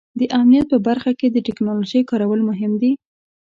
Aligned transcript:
د 0.19 0.21
امنیت 0.39 0.65
په 0.71 0.77
برخه 0.87 1.11
کې 1.19 1.27
د 1.31 1.37
ټیکنالوژۍ 1.45 2.01
کارول 2.09 2.41
مهم 2.49 2.71
دي. 2.81 2.91